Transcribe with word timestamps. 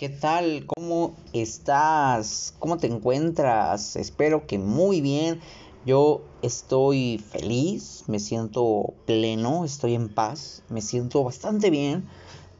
¿Qué 0.00 0.08
tal? 0.08 0.64
¿Cómo 0.64 1.14
estás? 1.34 2.54
¿Cómo 2.58 2.78
te 2.78 2.86
encuentras? 2.86 3.96
Espero 3.96 4.46
que 4.46 4.58
muy 4.58 5.02
bien. 5.02 5.42
Yo 5.84 6.22
estoy 6.40 7.18
feliz, 7.18 8.04
me 8.06 8.18
siento 8.18 8.94
pleno, 9.04 9.62
estoy 9.66 9.94
en 9.94 10.08
paz, 10.08 10.62
me 10.70 10.80
siento 10.80 11.22
bastante 11.22 11.68
bien 11.68 12.08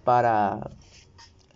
para 0.05 0.69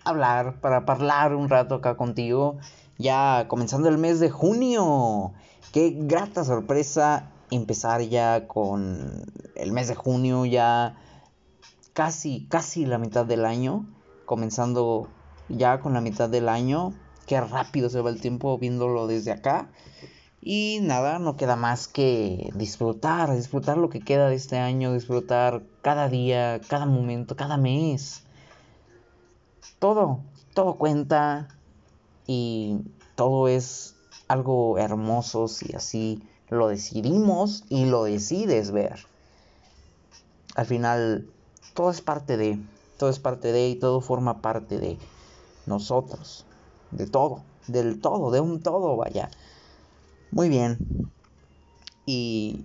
hablar, 0.05 0.59
para 0.63 0.79
hablar 0.79 1.35
un 1.35 1.51
rato 1.51 1.75
acá 1.75 1.99
contigo. 1.99 2.57
Ya 2.97 3.45
comenzando 3.47 3.91
el 3.91 3.99
mes 3.99 4.21
de 4.21 4.31
junio. 4.31 5.35
Qué 5.71 5.91
grata 5.95 6.45
sorpresa 6.45 7.31
empezar 7.51 8.01
ya 8.01 8.49
con 8.49 9.23
el 9.55 9.71
mes 9.73 9.89
de 9.89 9.97
junio, 9.97 10.47
ya 10.47 10.97
casi, 11.93 12.47
casi 12.47 12.87
la 12.87 12.97
mitad 12.97 13.27
del 13.27 13.45
año, 13.45 13.85
comenzando 14.25 15.11
ya 15.49 15.81
con 15.81 15.95
la 15.95 16.01
mitad 16.01 16.29
del 16.29 16.49
año. 16.49 16.93
Qué 17.27 17.41
rápido 17.41 17.89
se 17.89 18.01
va 18.01 18.11
el 18.11 18.21
tiempo 18.21 18.59
viéndolo 18.59 19.07
desde 19.07 19.33
acá. 19.33 19.69
Y 20.41 20.81
nada, 20.83 21.19
no 21.19 21.37
queda 21.37 21.57
más 21.57 21.89
que 21.89 22.51
disfrutar, 22.55 23.35
disfrutar 23.35 23.79
lo 23.79 23.89
que 23.89 24.01
queda 24.01 24.29
de 24.29 24.35
este 24.35 24.59
año, 24.59 24.93
disfrutar 24.93 25.63
cada 25.81 26.09
día, 26.11 26.61
cada 26.69 26.85
momento, 26.85 27.35
cada 27.35 27.57
mes. 27.57 28.25
Todo, 29.79 30.21
todo 30.53 30.75
cuenta 30.75 31.49
y 32.27 32.83
todo 33.15 33.49
es 33.49 33.97
algo 34.29 34.77
hermoso 34.79 35.49
si 35.49 35.75
así 35.75 36.23
lo 36.51 36.69
decidimos 36.69 37.65
y 37.71 37.87
lo 37.87 38.05
decides 38.05 38.71
ver. 38.71 39.07
Al 40.57 40.67
final, 40.67 41.27
todo 41.73 41.91
es 41.91 42.03
parte 42.03 42.37
de, 42.37 42.59
todo 42.99 43.09
es 43.09 43.19
parte 43.19 43.51
de 43.51 43.69
y 43.69 43.77
todo 43.77 44.03
forma 44.03 44.43
parte 44.43 44.79
de 44.79 44.99
nosotros, 45.67 46.47
de 46.91 47.07
todo, 47.07 47.43
del 47.67 48.01
todo, 48.01 48.31
de 48.31 48.41
un 48.41 48.61
todo, 48.61 48.97
vaya. 48.97 49.31
Muy 50.31 50.49
bien. 50.49 50.79
Y, 52.07 52.65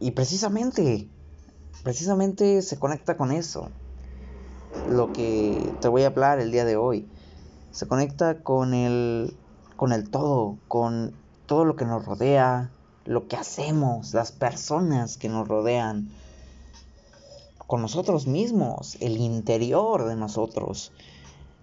y 0.00 0.12
precisamente, 0.12 1.08
precisamente 1.82 2.62
se 2.62 2.78
conecta 2.78 3.16
con 3.16 3.32
eso. 3.32 3.70
Lo 4.88 5.12
que 5.12 5.72
te 5.80 5.88
voy 5.88 6.02
a 6.02 6.08
hablar 6.08 6.38
el 6.38 6.50
día 6.50 6.64
de 6.64 6.76
hoy. 6.76 7.08
Se 7.70 7.86
conecta 7.86 8.42
con 8.42 8.74
el, 8.74 9.36
con 9.76 9.92
el 9.92 10.10
todo, 10.10 10.58
con 10.68 11.14
todo 11.46 11.64
lo 11.64 11.76
que 11.76 11.84
nos 11.84 12.04
rodea, 12.04 12.70
lo 13.04 13.28
que 13.28 13.36
hacemos, 13.36 14.14
las 14.14 14.32
personas 14.32 15.16
que 15.16 15.28
nos 15.28 15.46
rodean, 15.46 16.10
con 17.66 17.82
nosotros 17.82 18.26
mismos, 18.26 18.96
el 19.00 19.16
interior 19.18 20.06
de 20.06 20.16
nosotros 20.16 20.92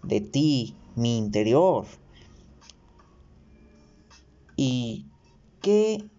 de 0.04 0.22
ti, 0.22 0.76
mi 0.96 1.18
interior. 1.18 1.86
¿Y 4.56 5.08
qué, 5.62 6.10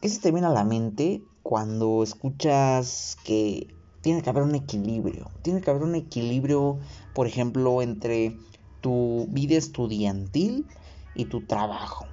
qué 0.00 0.08
se 0.08 0.20
te 0.20 0.30
viene 0.30 0.46
a 0.46 0.50
la 0.50 0.64
mente 0.64 1.22
cuando 1.42 2.02
escuchas 2.02 3.16
que 3.24 3.74
tiene 4.00 4.22
que 4.22 4.30
haber 4.30 4.44
un 4.44 4.54
equilibrio? 4.54 5.30
Tiene 5.42 5.60
que 5.60 5.70
haber 5.70 5.82
un 5.82 5.94
equilibrio, 5.94 6.78
por 7.12 7.26
ejemplo, 7.26 7.82
entre 7.82 8.38
tu 8.80 9.26
vida 9.30 9.56
estudiantil 9.56 10.66
y 11.14 11.26
tu 11.26 11.44
trabajo. 11.44 12.06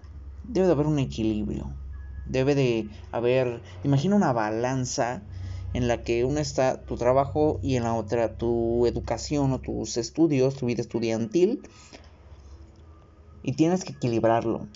Debe 0.44 0.68
de 0.68 0.74
haber 0.74 0.88
un 0.88 1.00
equilibrio. 1.00 1.72
Debe 2.26 2.56
de 2.56 2.90
haber, 3.12 3.62
imagina 3.84 4.16
una 4.16 4.34
balanza 4.34 5.24
en 5.74 5.88
la 5.88 6.04
que 6.04 6.26
una 6.26 6.42
está 6.42 6.82
tu 6.86 6.96
trabajo 6.96 7.60
y 7.62 7.76
en 7.76 7.84
la 7.84 7.94
otra 7.94 8.38
tu 8.38 8.86
educación 8.86 9.54
o 9.54 9.60
tus 9.60 9.98
estudios, 9.98 10.56
tu 10.56 10.66
vida 10.66 10.82
estudiantil. 10.82 11.62
Y 13.44 13.54
tienes 13.54 13.84
que 13.84 13.94
equilibrarlo. 13.94 14.68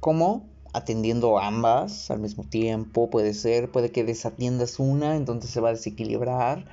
¿Cómo? 0.00 0.48
Atendiendo 0.72 1.38
ambas 1.38 2.10
al 2.10 2.20
mismo 2.20 2.44
tiempo, 2.44 3.10
puede 3.10 3.34
ser, 3.34 3.70
puede 3.70 3.90
que 3.90 4.04
desatiendas 4.04 4.78
una, 4.78 5.16
entonces 5.16 5.50
se 5.50 5.60
va 5.60 5.70
a 5.70 5.72
desequilibrar. 5.72 6.64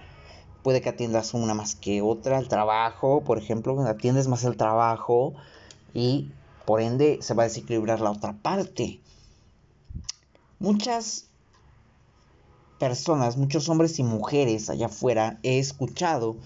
Puede 0.63 0.81
que 0.81 0.89
atiendas 0.89 1.33
una 1.33 1.53
más 1.53 1.75
que 1.75 2.01
otra, 2.01 2.39
el 2.39 2.47
trabajo, 2.47 3.23
por 3.23 3.37
ejemplo, 3.37 3.79
atiendes 3.87 4.27
más 4.27 4.43
el 4.43 4.57
trabajo 4.57 5.33
y 5.93 6.31
por 6.65 6.81
ende 6.81 7.19
se 7.21 7.33
va 7.33 7.43
a 7.43 7.47
desequilibrar 7.47 8.01
la 8.01 8.11
otra 8.11 8.33
parte. 8.33 8.99
Muchas 10.59 11.26
personas, 12.79 13.37
muchos 13.37 13.69
hombres 13.69 13.99
y 13.99 14.03
mujeres 14.03 14.69
allá 14.69 14.87
afuera, 14.87 15.39
he 15.43 15.59
escuchado 15.59 16.37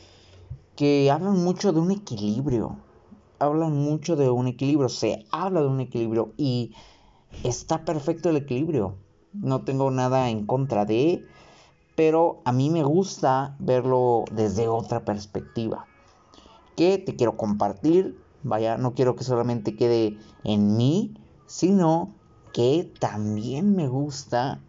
que 0.75 1.11
hablan 1.11 1.43
mucho 1.43 1.73
de 1.73 1.79
un 1.79 1.91
equilibrio. 1.91 2.77
Hablan 3.39 3.73
mucho 3.73 4.15
de 4.15 4.29
un 4.29 4.47
equilibrio, 4.47 4.89
se 4.89 5.25
habla 5.31 5.61
de 5.61 5.67
un 5.67 5.79
equilibrio 5.79 6.33
y 6.37 6.73
está 7.43 7.85
perfecto 7.85 8.29
el 8.29 8.37
equilibrio. 8.37 8.95
No 9.33 9.61
tengo 9.63 9.91
nada 9.91 10.29
en 10.29 10.45
contra 10.45 10.85
de, 10.85 11.25
pero 11.95 12.41
a 12.45 12.51
mí 12.51 12.69
me 12.69 12.83
gusta 12.83 13.55
verlo 13.59 14.25
desde 14.31 14.67
otra 14.67 15.05
perspectiva. 15.05 15.87
Que 16.75 16.97
te 16.97 17.15
quiero 17.15 17.37
compartir, 17.37 18.17
vaya, 18.43 18.77
no 18.77 18.93
quiero 18.93 19.15
que 19.15 19.23
solamente 19.23 19.75
quede 19.75 20.17
en 20.43 20.77
mí, 20.77 21.13
sino 21.47 22.13
que 22.53 22.91
también 22.99 23.75
me 23.75 23.87
gusta 23.87 24.61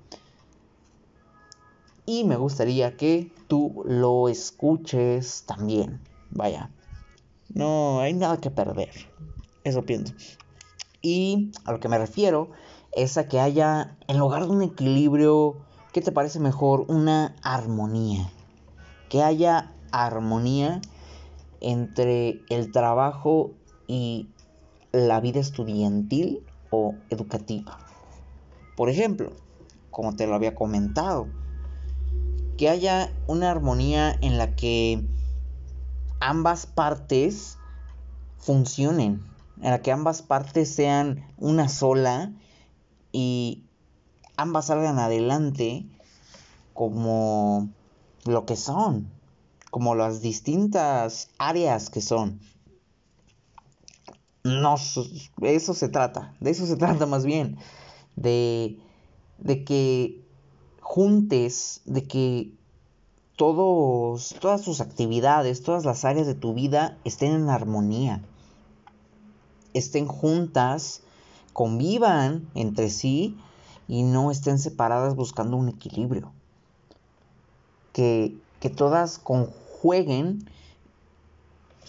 y 2.12 2.24
me 2.24 2.36
gustaría 2.36 2.94
que 2.98 3.32
tú 3.48 3.82
lo 3.86 4.28
escuches 4.28 5.44
también. 5.46 5.98
Vaya, 6.30 6.70
no 7.54 8.00
hay 8.00 8.12
nada 8.12 8.36
que 8.36 8.50
perder. 8.50 8.90
Eso 9.64 9.86
pienso. 9.86 10.12
Y 11.00 11.52
a 11.64 11.72
lo 11.72 11.80
que 11.80 11.88
me 11.88 11.96
refiero 11.96 12.50
es 12.92 13.16
a 13.16 13.28
que 13.28 13.40
haya, 13.40 13.96
en 14.08 14.18
lugar 14.18 14.44
de 14.44 14.50
un 14.50 14.60
equilibrio, 14.60 15.56
¿qué 15.94 16.02
te 16.02 16.12
parece 16.12 16.38
mejor? 16.38 16.84
Una 16.88 17.34
armonía. 17.42 18.30
Que 19.08 19.22
haya 19.22 19.72
armonía 19.90 20.82
entre 21.60 22.42
el 22.50 22.72
trabajo 22.72 23.52
y 23.86 24.28
la 24.92 25.18
vida 25.20 25.40
estudiantil 25.40 26.44
o 26.68 26.94
educativa. 27.08 27.78
Por 28.76 28.90
ejemplo, 28.90 29.32
como 29.90 30.14
te 30.14 30.26
lo 30.26 30.34
había 30.34 30.54
comentado, 30.54 31.28
que 32.62 32.68
haya 32.68 33.12
una 33.26 33.50
armonía 33.50 34.16
en 34.20 34.38
la 34.38 34.54
que 34.54 35.02
ambas 36.20 36.64
partes 36.64 37.58
funcionen, 38.38 39.20
en 39.60 39.70
la 39.72 39.82
que 39.82 39.90
ambas 39.90 40.22
partes 40.22 40.72
sean 40.72 41.26
una 41.38 41.68
sola 41.68 42.30
y 43.10 43.64
ambas 44.36 44.66
salgan 44.66 45.00
adelante 45.00 45.86
como 46.72 47.68
lo 48.26 48.46
que 48.46 48.54
son, 48.54 49.10
como 49.72 49.96
las 49.96 50.22
distintas 50.22 51.30
áreas 51.38 51.90
que 51.90 52.00
son. 52.00 52.38
No, 54.44 54.76
eso 55.40 55.74
se 55.74 55.88
trata, 55.88 56.36
de 56.38 56.50
eso 56.52 56.66
se 56.66 56.76
trata 56.76 57.06
más 57.06 57.24
bien, 57.24 57.58
de, 58.14 58.78
de 59.38 59.64
que 59.64 60.21
juntes, 60.82 61.80
de 61.86 62.06
que 62.06 62.52
todos, 63.36 64.36
todas 64.40 64.62
tus 64.62 64.80
actividades, 64.80 65.62
todas 65.62 65.84
las 65.84 66.04
áreas 66.04 66.26
de 66.26 66.34
tu 66.34 66.52
vida 66.52 66.98
estén 67.04 67.32
en 67.32 67.48
armonía, 67.48 68.22
estén 69.72 70.06
juntas, 70.06 71.02
convivan 71.54 72.46
entre 72.54 72.90
sí 72.90 73.38
y 73.88 74.02
no 74.02 74.30
estén 74.30 74.58
separadas 74.58 75.16
buscando 75.16 75.56
un 75.56 75.70
equilibrio. 75.70 76.30
Que, 77.94 78.36
que 78.60 78.70
todas 78.70 79.18
conjueguen 79.18 80.48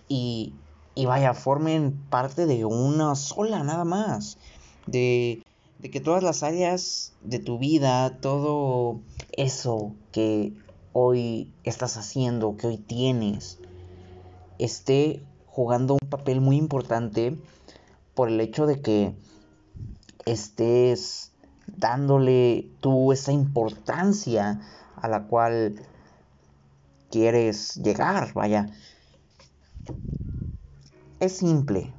y, 0.08 0.54
y 0.96 1.06
vaya, 1.06 1.34
formen 1.34 1.92
parte 2.10 2.46
de 2.46 2.66
una 2.66 3.16
sola 3.16 3.64
nada 3.64 3.86
más. 3.86 4.38
De, 4.86 5.43
de 5.84 5.92
que 5.92 6.00
todas 6.00 6.24
las 6.24 6.44
áreas 6.44 7.12
de 7.24 7.40
tu 7.40 7.60
vida, 7.60 8.18
todo 8.22 9.02
eso 9.34 9.94
que 10.14 10.54
hoy 10.94 11.54
estás 11.66 11.98
haciendo, 11.98 12.56
que 12.56 12.68
hoy 12.68 12.78
tienes, 12.78 13.60
esté 14.60 15.22
jugando 15.46 15.96
un 15.96 16.10
papel 16.10 16.40
muy 16.40 16.56
importante 16.56 17.38
por 18.16 18.30
el 18.30 18.40
hecho 18.40 18.66
de 18.66 18.82
que 18.82 19.14
estés 20.26 21.34
dándole 21.68 22.70
tú 22.80 23.12
esa 23.12 23.34
importancia 23.34 24.62
a 24.96 25.10
la 25.10 25.24
cual 25.28 25.76
quieres 27.12 27.76
llegar, 27.76 28.34
vaya. 28.34 28.68
Es 31.20 31.34
simple, 31.34 31.94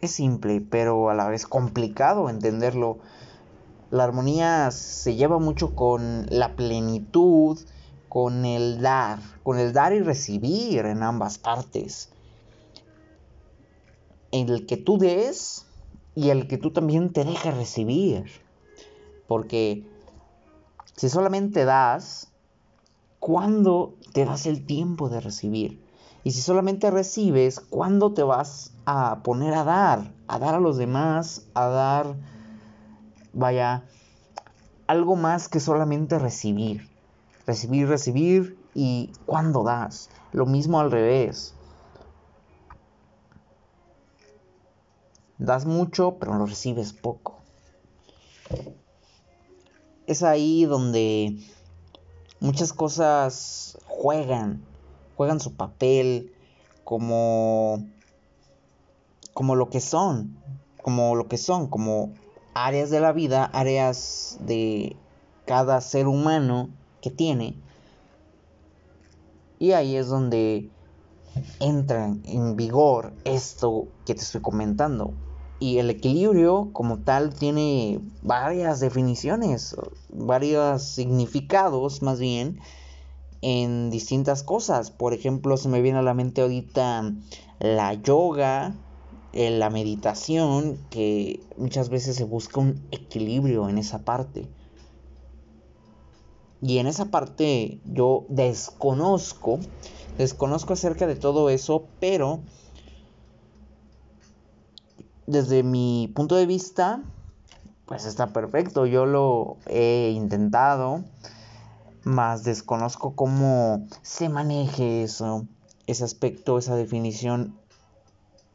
es 0.00 0.12
simple, 0.12 0.60
pero 0.60 1.10
a 1.10 1.14
la 1.14 1.28
vez 1.28 1.44
complicado 1.44 2.30
entenderlo. 2.30 2.98
La 3.90 4.04
armonía 4.04 4.70
se 4.72 5.14
lleva 5.14 5.38
mucho 5.38 5.74
con 5.74 6.26
la 6.28 6.56
plenitud, 6.56 7.58
con 8.08 8.44
el 8.44 8.80
dar, 8.80 9.20
con 9.42 9.58
el 9.58 9.72
dar 9.72 9.92
y 9.92 10.00
recibir 10.00 10.86
en 10.86 11.02
ambas 11.02 11.38
partes. 11.38 12.10
el 14.32 14.66
que 14.66 14.76
tú 14.76 14.98
des 14.98 15.66
y 16.14 16.30
el 16.30 16.48
que 16.48 16.58
tú 16.58 16.72
también 16.72 17.12
te 17.12 17.24
dejes 17.24 17.56
recibir. 17.56 18.24
Porque 19.28 19.86
si 20.96 21.08
solamente 21.08 21.64
das, 21.64 22.32
¿cuándo 23.20 23.94
te 24.12 24.24
das 24.24 24.46
el 24.46 24.66
tiempo 24.66 25.08
de 25.08 25.20
recibir? 25.20 25.84
Y 26.24 26.32
si 26.32 26.40
solamente 26.40 26.90
recibes, 26.90 27.60
¿cuándo 27.60 28.12
te 28.12 28.22
vas 28.22 28.72
a 28.84 29.22
poner 29.22 29.54
a 29.54 29.64
dar? 29.64 30.12
A 30.26 30.38
dar 30.38 30.54
a 30.54 30.60
los 30.60 30.76
demás, 30.76 31.46
a 31.54 31.66
dar, 31.66 32.16
vaya, 33.36 33.84
algo 34.86 35.14
más 35.14 35.48
que 35.48 35.60
solamente 35.60 36.18
recibir. 36.18 36.88
Recibir, 37.46 37.86
recibir 37.86 38.58
y 38.74 39.12
¿cuándo 39.26 39.62
das? 39.62 40.08
Lo 40.32 40.46
mismo 40.46 40.80
al 40.80 40.90
revés. 40.90 41.54
Das 45.38 45.66
mucho, 45.66 46.16
pero 46.18 46.34
lo 46.34 46.46
recibes 46.46 46.94
poco. 46.94 47.36
Es 50.06 50.22
ahí 50.22 50.64
donde 50.64 51.36
muchas 52.40 52.72
cosas 52.72 53.78
juegan, 53.86 54.64
juegan 55.16 55.40
su 55.40 55.54
papel 55.54 56.32
como 56.84 57.84
como 59.34 59.54
lo 59.56 59.68
que 59.68 59.80
son, 59.80 60.38
como 60.82 61.14
lo 61.14 61.28
que 61.28 61.36
son, 61.36 61.66
como 61.66 62.14
áreas 62.56 62.88
de 62.88 63.00
la 63.00 63.12
vida, 63.12 63.44
áreas 63.44 64.38
de 64.40 64.96
cada 65.44 65.82
ser 65.82 66.08
humano 66.08 66.70
que 67.02 67.10
tiene. 67.10 67.54
Y 69.58 69.72
ahí 69.72 69.94
es 69.96 70.08
donde 70.08 70.70
entra 71.60 72.14
en 72.24 72.56
vigor 72.56 73.12
esto 73.24 73.88
que 74.06 74.14
te 74.14 74.22
estoy 74.22 74.40
comentando. 74.40 75.12
Y 75.58 75.78
el 75.78 75.90
equilibrio 75.90 76.70
como 76.72 76.98
tal 76.98 77.34
tiene 77.34 78.00
varias 78.22 78.80
definiciones, 78.80 79.76
varios 80.10 80.82
significados 80.82 82.02
más 82.02 82.18
bien 82.18 82.58
en 83.42 83.90
distintas 83.90 84.42
cosas. 84.42 84.90
Por 84.90 85.12
ejemplo, 85.12 85.58
se 85.58 85.68
me 85.68 85.82
viene 85.82 85.98
a 85.98 86.02
la 86.02 86.14
mente 86.14 86.40
ahorita 86.40 87.12
la 87.58 87.94
yoga, 87.94 88.74
eh, 89.32 89.50
la 89.50 89.70
meditación, 89.70 90.78
que 90.90 91.40
muchas 91.56 91.88
veces 91.88 92.16
se 92.16 92.24
busca 92.24 92.60
un 92.60 92.86
equilibrio 92.90 93.68
en 93.68 93.78
esa 93.78 94.04
parte. 94.04 94.48
Y 96.62 96.78
en 96.78 96.86
esa 96.86 97.06
parte 97.06 97.80
yo 97.84 98.26
desconozco, 98.28 99.60
desconozco 100.16 100.72
acerca 100.72 101.06
de 101.06 101.16
todo 101.16 101.50
eso, 101.50 101.88
pero 102.00 102.40
desde 105.26 105.62
mi 105.62 106.10
punto 106.14 106.36
de 106.36 106.46
vista, 106.46 107.02
pues 107.84 108.06
está 108.06 108.32
perfecto. 108.32 108.86
Yo 108.86 109.06
lo 109.06 109.58
he 109.66 110.12
intentado, 110.14 111.04
más 112.04 112.44
desconozco 112.44 113.14
cómo 113.14 113.86
se 114.02 114.28
maneje 114.28 115.02
eso, 115.02 115.46
ese 115.86 116.04
aspecto, 116.04 116.58
esa 116.58 116.74
definición 116.76 117.58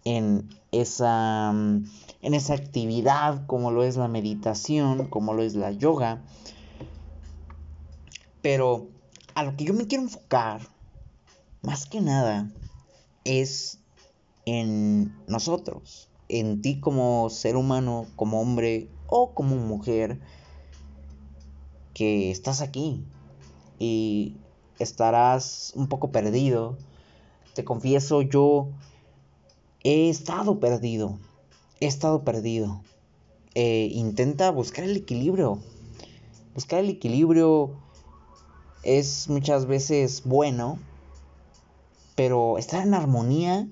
en 0.06 0.50
esa, 0.72 1.52
en 1.52 2.34
esa 2.34 2.54
actividad, 2.54 3.46
como 3.46 3.72
lo 3.72 3.84
es 3.84 3.98
la 3.98 4.08
meditación, 4.08 5.08
como 5.08 5.34
lo 5.34 5.44
es 5.44 5.56
la 5.56 5.72
yoga. 5.72 6.22
Pero 8.42 8.88
a 9.36 9.44
lo 9.44 9.56
que 9.56 9.66
yo 9.66 9.74
me 9.74 9.88
quiero 9.88 10.04
enfocar, 10.04 10.62
más 11.62 11.86
que 11.86 12.02
nada, 12.02 12.52
es 13.24 13.80
en 14.46 15.16
nosotros 15.28 16.12
en 16.32 16.62
ti 16.62 16.80
como 16.80 17.30
ser 17.30 17.58
humano, 17.58 18.08
como 18.16 18.40
hombre 18.42 18.90
o 19.08 19.34
como 19.34 19.58
mujer, 19.58 20.20
que 21.94 22.32
estás 22.32 22.62
aquí 22.62 23.04
y 23.80 24.38
estarás 24.80 25.74
un 25.76 25.88
poco 25.88 26.12
perdido. 26.12 26.78
Te 27.54 27.66
confieso, 27.66 28.22
yo 28.22 28.70
he 29.84 30.10
estado 30.10 30.60
perdido, 30.60 31.18
he 31.80 31.88
estado 31.88 32.24
perdido. 32.24 32.82
Eh, 33.56 33.90
intenta 33.92 34.50
buscar 34.52 34.86
el 34.86 34.96
equilibrio. 34.96 35.60
Buscar 36.54 36.80
el 36.80 36.90
equilibrio 36.90 37.72
es 38.84 39.30
muchas 39.30 39.66
veces 39.66 40.24
bueno, 40.26 40.80
pero 42.16 42.58
estar 42.58 42.86
en 42.86 42.94
armonía 42.94 43.68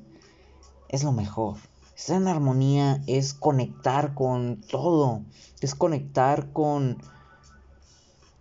es 0.89 1.03
lo 1.03 1.11
mejor. 1.11 1.57
Estar 1.95 2.17
en 2.17 2.27
armonía 2.27 3.03
es 3.07 3.33
conectar 3.33 4.13
con 4.13 4.61
todo, 4.61 5.21
es 5.61 5.75
conectar 5.75 6.51
con 6.51 6.97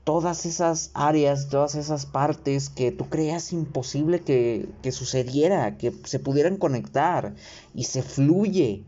todas 0.08 0.46
esas 0.46 0.90
áreas, 0.94 1.50
todas 1.50 1.74
esas 1.74 2.06
partes 2.06 2.70
que 2.70 2.90
tú 2.90 3.10
creas 3.10 3.52
imposible 3.52 4.20
que, 4.20 4.66
que 4.80 4.90
sucediera, 4.90 5.76
que 5.76 5.92
se 6.04 6.18
pudieran 6.18 6.56
conectar 6.56 7.34
y 7.74 7.84
se 7.84 8.02
fluye, 8.02 8.86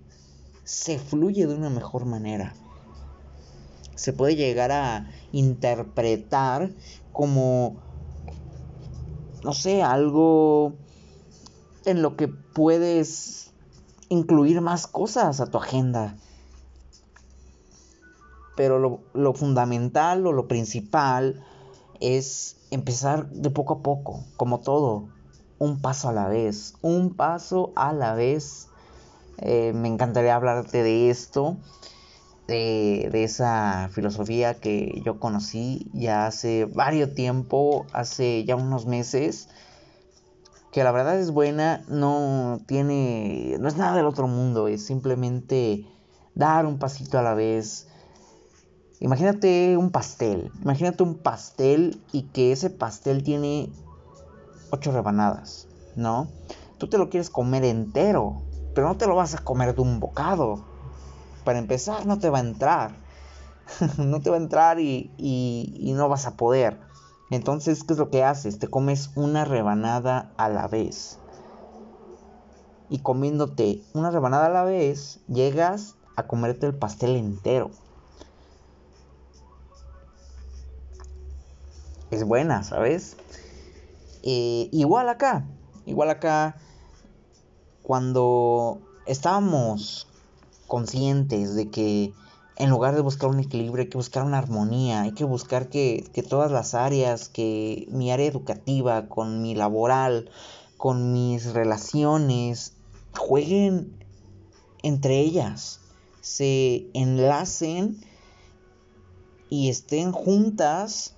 se 0.64 0.98
fluye 0.98 1.46
de 1.46 1.54
una 1.54 1.68
mejor 1.68 2.06
manera. 2.06 2.54
Se 3.96 4.14
puede 4.14 4.34
llegar 4.34 4.72
a 4.72 5.10
interpretar 5.30 6.70
como, 7.12 7.76
no 9.44 9.52
sé, 9.52 9.82
algo 9.82 10.72
en 11.84 12.00
lo 12.00 12.16
que 12.16 12.28
puedes 12.28 13.50
incluir 14.08 14.62
más 14.62 14.86
cosas 14.86 15.42
a 15.42 15.50
tu 15.50 15.58
agenda. 15.58 16.16
Pero 18.60 19.00
lo, 19.14 19.32
fundamental 19.32 20.26
o 20.26 20.32
lo 20.32 20.46
principal 20.46 21.42
es 21.98 22.58
empezar 22.70 23.30
de 23.30 23.48
poco 23.48 23.72
a 23.72 23.82
poco, 23.82 24.22
como 24.36 24.60
todo, 24.60 25.08
un 25.58 25.80
paso 25.80 26.10
a 26.10 26.12
la 26.12 26.28
vez, 26.28 26.74
un 26.82 27.14
paso 27.14 27.72
a 27.74 27.94
la 27.94 28.12
vez. 28.12 28.68
Eh, 29.38 29.72
me 29.74 29.88
encantaría 29.88 30.34
hablarte 30.34 30.82
de 30.82 31.08
esto, 31.08 31.56
de, 32.48 33.08
de, 33.10 33.24
esa 33.24 33.88
filosofía 33.94 34.60
que 34.60 35.00
yo 35.06 35.18
conocí 35.18 35.88
ya 35.94 36.26
hace 36.26 36.66
varios 36.66 37.14
tiempo, 37.14 37.86
hace 37.94 38.44
ya 38.44 38.56
unos 38.56 38.84
meses, 38.84 39.48
que 40.70 40.84
la 40.84 40.92
verdad 40.92 41.18
es 41.18 41.30
buena, 41.30 41.82
no 41.88 42.60
tiene, 42.66 43.56
no 43.58 43.68
es 43.68 43.78
nada 43.78 43.96
del 43.96 44.04
otro 44.04 44.28
mundo, 44.28 44.68
es 44.68 44.84
simplemente 44.84 45.86
dar 46.34 46.66
un 46.66 46.78
pasito 46.78 47.18
a 47.18 47.22
la 47.22 47.32
vez. 47.32 47.86
Imagínate 49.02 49.78
un 49.78 49.90
pastel, 49.90 50.52
imagínate 50.60 51.02
un 51.02 51.22
pastel 51.22 52.04
y 52.12 52.24
que 52.32 52.52
ese 52.52 52.68
pastel 52.68 53.22
tiene 53.22 53.72
ocho 54.70 54.92
rebanadas, 54.92 55.66
¿no? 55.96 56.28
Tú 56.76 56.86
te 56.86 56.98
lo 56.98 57.08
quieres 57.08 57.30
comer 57.30 57.64
entero, 57.64 58.42
pero 58.74 58.88
no 58.88 58.98
te 58.98 59.06
lo 59.06 59.16
vas 59.16 59.34
a 59.34 59.42
comer 59.42 59.74
de 59.74 59.80
un 59.80 60.00
bocado. 60.00 60.58
Para 61.44 61.58
empezar, 61.58 62.04
no 62.04 62.18
te 62.18 62.28
va 62.28 62.38
a 62.38 62.42
entrar. 62.42 62.92
no 63.98 64.20
te 64.20 64.28
va 64.28 64.36
a 64.36 64.40
entrar 64.40 64.80
y, 64.80 65.14
y 65.16 65.92
no 65.94 66.10
vas 66.10 66.26
a 66.26 66.36
poder. 66.36 66.78
Entonces, 67.30 67.84
¿qué 67.84 67.94
es 67.94 67.98
lo 67.98 68.10
que 68.10 68.22
haces? 68.22 68.58
Te 68.58 68.68
comes 68.68 69.12
una 69.14 69.46
rebanada 69.46 70.34
a 70.36 70.50
la 70.50 70.68
vez. 70.68 71.16
Y 72.90 72.98
comiéndote 72.98 73.82
una 73.94 74.10
rebanada 74.10 74.46
a 74.46 74.50
la 74.50 74.64
vez, 74.64 75.20
llegas 75.26 75.94
a 76.16 76.26
comerte 76.26 76.66
el 76.66 76.74
pastel 76.74 77.16
entero. 77.16 77.70
Es 82.10 82.24
buena, 82.24 82.62
¿sabes? 82.62 83.16
Eh, 84.22 84.68
igual 84.72 85.08
acá, 85.08 85.46
igual 85.86 86.10
acá, 86.10 86.56
cuando 87.82 88.80
estábamos 89.06 90.06
conscientes 90.66 91.54
de 91.54 91.70
que 91.70 92.12
en 92.56 92.68
lugar 92.68 92.94
de 92.94 93.00
buscar 93.00 93.30
un 93.30 93.40
equilibrio, 93.40 93.84
hay 93.84 93.88
que 93.88 93.96
buscar 93.96 94.22
una 94.22 94.38
armonía, 94.38 95.02
hay 95.02 95.12
que 95.12 95.24
buscar 95.24 95.68
que, 95.68 96.10
todas 96.28 96.50
las 96.50 96.74
áreas, 96.74 97.28
que 97.30 97.86
mi 97.90 98.12
área 98.12 98.26
educativa, 98.26 99.08
con 99.08 99.40
mi 99.40 99.54
laboral, 99.54 100.30
con 100.76 101.12
mis 101.12 101.54
relaciones, 101.54 102.74
jueguen 103.16 103.96
entre 104.82 105.20
ellas, 105.20 105.80
se 106.20 106.86
enlacen 106.94 107.98
y 109.48 109.70
estén 109.70 110.12
juntas 110.12 111.14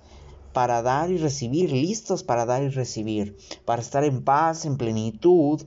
para 0.53 0.81
dar 0.81 1.11
y 1.11 1.17
recibir, 1.17 1.71
listos 1.71 2.23
para 2.23 2.45
dar 2.45 2.63
y 2.63 2.69
recibir, 2.69 3.37
para 3.65 3.81
estar 3.81 4.03
en 4.03 4.23
paz, 4.23 4.65
en 4.65 4.77
plenitud 4.77 5.61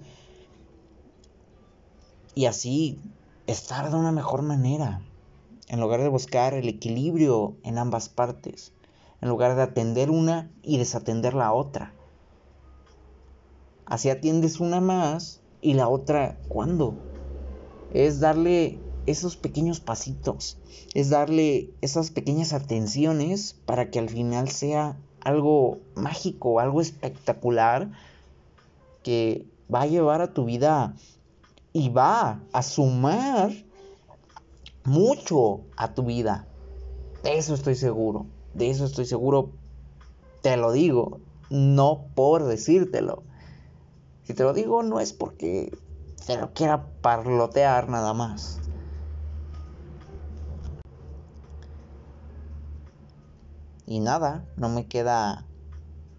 y 2.34 2.46
así 2.46 2.98
estar 3.46 3.90
de 3.90 3.96
una 3.96 4.12
mejor 4.12 4.42
manera 4.42 5.02
en 5.68 5.80
lugar 5.80 6.00
de 6.00 6.08
buscar 6.08 6.54
el 6.54 6.68
equilibrio 6.68 7.56
en 7.64 7.78
ambas 7.78 8.08
partes, 8.08 8.72
en 9.20 9.28
lugar 9.28 9.56
de 9.56 9.62
atender 9.62 10.10
una 10.10 10.50
y 10.62 10.78
desatender 10.78 11.34
la 11.34 11.52
otra. 11.52 11.92
Así 13.84 14.08
atiendes 14.08 14.60
una 14.60 14.80
más 14.80 15.42
y 15.60 15.74
la 15.74 15.88
otra, 15.88 16.38
¿cuándo? 16.48 16.94
es 17.90 18.20
darle 18.20 18.85
esos 19.06 19.36
pequeños 19.36 19.80
pasitos, 19.80 20.58
es 20.94 21.10
darle 21.10 21.70
esas 21.80 22.10
pequeñas 22.10 22.52
atenciones 22.52 23.54
para 23.64 23.90
que 23.90 23.98
al 23.98 24.08
final 24.08 24.48
sea 24.48 24.96
algo 25.20 25.78
mágico, 25.94 26.60
algo 26.60 26.80
espectacular 26.80 27.90
que 29.02 29.46
va 29.72 29.82
a 29.82 29.86
llevar 29.86 30.20
a 30.20 30.32
tu 30.32 30.44
vida 30.44 30.94
y 31.72 31.88
va 31.88 32.40
a 32.52 32.62
sumar 32.62 33.50
mucho 34.84 35.60
a 35.76 35.94
tu 35.94 36.04
vida. 36.04 36.46
De 37.22 37.38
eso 37.38 37.54
estoy 37.54 37.74
seguro, 37.74 38.26
de 38.54 38.70
eso 38.70 38.84
estoy 38.84 39.04
seguro, 39.04 39.50
te 40.42 40.56
lo 40.56 40.72
digo, 40.72 41.20
no 41.50 42.06
por 42.14 42.44
decírtelo. 42.44 43.22
Si 44.24 44.34
te 44.34 44.42
lo 44.42 44.52
digo 44.52 44.82
no 44.82 45.00
es 45.00 45.12
porque 45.12 45.76
te 46.26 46.36
lo 46.36 46.52
quiera 46.52 46.86
parlotear 47.00 47.88
nada 47.88 48.12
más. 48.14 48.60
Y 53.86 54.00
nada, 54.00 54.44
no 54.56 54.68
me 54.68 54.86
queda 54.86 55.46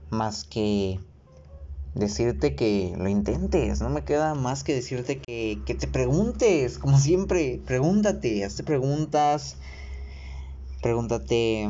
más 0.09 0.45
que 0.45 0.99
decirte 1.95 2.55
que 2.55 2.93
lo 2.97 3.09
intentes, 3.09 3.81
no 3.81 3.89
me 3.89 4.03
queda 4.03 4.35
más 4.35 4.63
que 4.63 4.73
decirte 4.73 5.19
que, 5.19 5.61
que 5.65 5.75
te 5.75 5.87
preguntes, 5.87 6.77
como 6.77 6.97
siempre, 6.97 7.61
pregúntate, 7.65 8.45
hazte 8.45 8.63
preguntas, 8.63 9.57
pregúntate 10.81 11.69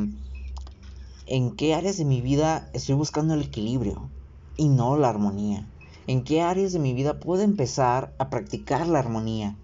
en 1.26 1.56
qué 1.56 1.74
áreas 1.74 1.96
de 1.96 2.04
mi 2.04 2.20
vida 2.20 2.70
estoy 2.72 2.94
buscando 2.94 3.34
el 3.34 3.42
equilibrio 3.42 4.10
y 4.56 4.68
no 4.68 4.96
la 4.96 5.08
armonía, 5.08 5.68
en 6.06 6.24
qué 6.24 6.42
áreas 6.42 6.72
de 6.72 6.78
mi 6.78 6.94
vida 6.94 7.18
puedo 7.18 7.42
empezar 7.42 8.14
a 8.18 8.30
practicar 8.30 8.86
la 8.86 8.98
armonía, 8.98 9.56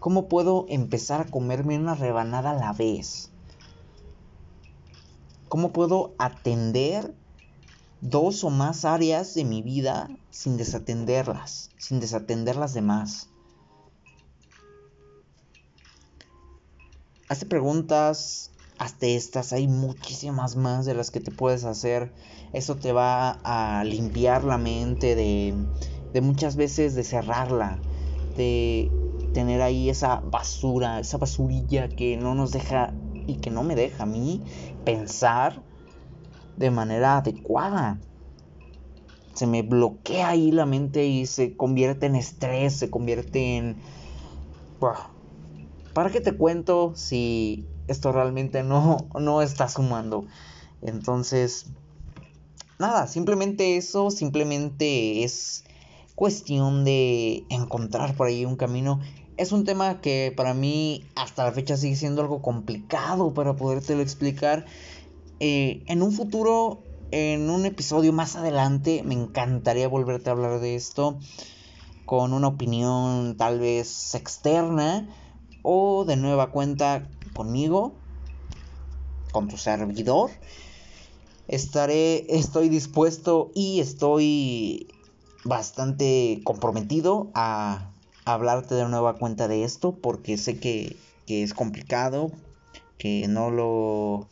cómo 0.00 0.28
puedo 0.28 0.66
empezar 0.68 1.20
a 1.20 1.30
comerme 1.30 1.78
una 1.78 1.94
rebanada 1.94 2.50
a 2.50 2.54
la 2.54 2.72
vez, 2.72 3.30
cómo 5.48 5.72
puedo 5.72 6.14
atender 6.18 7.14
dos 8.00 8.44
o 8.44 8.50
más 8.50 8.84
áreas 8.84 9.34
de 9.34 9.44
mi 9.44 9.62
vida 9.62 10.10
sin 10.30 10.56
desatenderlas, 10.56 11.70
sin 11.78 12.00
desatender 12.00 12.56
las 12.56 12.74
demás. 12.74 13.30
Hazte 17.28 17.46
preguntas, 17.46 18.50
hasta 18.78 19.06
estas, 19.06 19.52
hay 19.52 19.68
muchísimas 19.68 20.56
más 20.56 20.84
de 20.84 20.94
las 20.94 21.10
que 21.10 21.20
te 21.20 21.30
puedes 21.30 21.64
hacer. 21.64 22.12
Eso 22.52 22.76
te 22.76 22.92
va 22.92 23.38
a 23.42 23.84
limpiar 23.84 24.44
la 24.44 24.58
mente 24.58 25.14
de, 25.14 25.54
de 26.12 26.20
muchas 26.20 26.56
veces 26.56 26.94
de 26.94 27.04
cerrarla, 27.04 27.78
de 28.36 28.90
tener 29.32 29.62
ahí 29.62 29.88
esa 29.88 30.16
basura, 30.20 31.00
esa 31.00 31.18
basurilla 31.18 31.88
que 31.88 32.16
no 32.16 32.34
nos 32.34 32.52
deja 32.52 32.92
y 33.26 33.36
que 33.36 33.50
no 33.50 33.62
me 33.62 33.74
deja 33.74 34.04
a 34.04 34.06
mí 34.06 34.44
pensar 34.84 35.62
de 36.56 36.70
manera 36.70 37.18
adecuada. 37.18 38.00
Se 39.34 39.46
me 39.46 39.62
bloquea 39.62 40.28
ahí 40.28 40.52
la 40.52 40.66
mente 40.66 41.06
y 41.06 41.26
se 41.26 41.56
convierte 41.56 42.06
en 42.06 42.16
estrés, 42.16 42.76
se 42.76 42.90
convierte 42.90 43.56
en... 43.56 43.76
¿Para 45.92 46.10
qué 46.10 46.20
te 46.20 46.36
cuento 46.36 46.94
si 46.94 47.66
esto 47.88 48.12
realmente 48.12 48.62
no, 48.62 49.08
no 49.18 49.42
está 49.42 49.68
sumando? 49.68 50.26
Entonces, 50.82 51.66
nada, 52.78 53.06
simplemente 53.06 53.76
eso, 53.76 54.10
simplemente 54.10 55.24
es 55.24 55.64
cuestión 56.14 56.84
de 56.84 57.44
encontrar 57.48 58.16
por 58.16 58.28
ahí 58.28 58.44
un 58.44 58.56
camino. 58.56 59.00
Es 59.36 59.52
un 59.52 59.64
tema 59.64 60.00
que 60.00 60.32
para 60.36 60.54
mí 60.54 61.04
hasta 61.16 61.44
la 61.44 61.52
fecha 61.52 61.76
sigue 61.76 61.96
siendo 61.96 62.22
algo 62.22 62.40
complicado 62.40 63.34
para 63.34 63.56
podértelo 63.56 64.02
explicar. 64.02 64.64
Eh, 65.40 65.82
en 65.86 66.02
un 66.02 66.12
futuro, 66.12 66.82
en 67.10 67.50
un 67.50 67.66
episodio 67.66 68.12
más 68.12 68.36
adelante, 68.36 69.02
me 69.04 69.14
encantaría 69.14 69.88
volverte 69.88 70.30
a 70.30 70.32
hablar 70.32 70.60
de 70.60 70.76
esto 70.76 71.18
con 72.06 72.32
una 72.32 72.48
opinión 72.48 73.36
tal 73.36 73.58
vez 73.58 74.14
externa 74.14 75.08
o 75.62 76.04
de 76.04 76.16
nueva 76.16 76.50
cuenta 76.50 77.08
conmigo, 77.34 77.94
con 79.32 79.48
tu 79.48 79.56
servidor. 79.56 80.30
Estaré, 81.48 82.26
estoy 82.28 82.68
dispuesto 82.68 83.50
y 83.54 83.80
estoy 83.80 84.88
bastante 85.44 86.40
comprometido 86.44 87.30
a 87.34 87.90
hablarte 88.24 88.74
de 88.74 88.88
nueva 88.88 89.14
cuenta 89.14 89.48
de 89.48 89.64
esto 89.64 89.94
porque 89.94 90.36
sé 90.38 90.58
que, 90.58 90.96
que 91.26 91.42
es 91.42 91.54
complicado, 91.54 92.30
que 92.98 93.26
no 93.28 93.50
lo 93.50 94.26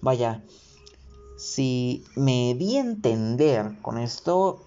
Vaya, 0.00 0.44
si 1.36 2.04
me 2.14 2.54
di 2.54 2.76
a 2.76 2.80
entender 2.80 3.72
con 3.82 3.98
esto, 3.98 4.60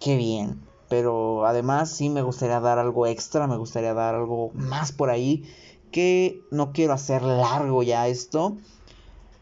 qué 0.00 0.16
bien. 0.16 0.60
Pero 0.88 1.46
además 1.46 1.90
sí 1.90 2.10
me 2.10 2.22
gustaría 2.22 2.60
dar 2.60 2.78
algo 2.78 3.06
extra, 3.06 3.46
me 3.46 3.56
gustaría 3.56 3.94
dar 3.94 4.14
algo 4.14 4.50
más 4.54 4.92
por 4.92 5.10
ahí. 5.10 5.44
Que 5.90 6.40
no 6.50 6.72
quiero 6.72 6.92
hacer 6.92 7.22
largo 7.22 7.82
ya 7.82 8.06
esto. 8.08 8.56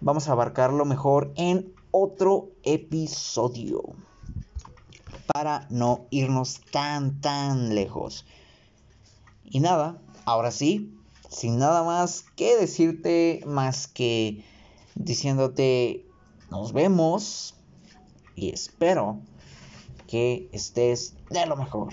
Vamos 0.01 0.29
a 0.29 0.33
abarcarlo 0.33 0.85
mejor 0.85 1.33
en 1.37 1.75
otro 1.91 2.49
episodio. 2.63 3.83
Para 5.33 5.67
no 5.71 6.07
irnos 6.11 6.61
tan, 6.71 7.21
tan 7.21 7.75
lejos. 7.75 8.27
Y 9.45 9.61
nada, 9.61 10.01
ahora 10.25 10.51
sí, 10.51 10.95
sin 11.29 11.59
nada 11.59 11.83
más 11.83 12.25
que 12.37 12.57
decirte 12.57 13.43
más 13.47 13.87
que 13.87 14.45
diciéndote 14.95 16.07
nos 16.51 16.73
vemos 16.73 17.55
y 18.35 18.51
espero 18.51 19.21
que 20.09 20.49
estés 20.53 21.15
de 21.31 21.47
lo 21.47 21.57
mejor. 21.57 21.93